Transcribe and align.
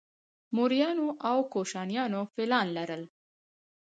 موریانو 0.55 1.07
او 1.29 1.37
کوشانیانو 1.53 2.21
فیلان 2.33 2.67
لرل 2.75 3.03